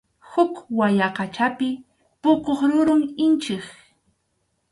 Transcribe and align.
Huk 0.31 0.53
wayaqachapi 0.77 1.69
puquq 2.21 2.45
rurum 2.71 3.01
inchik. 3.25 3.65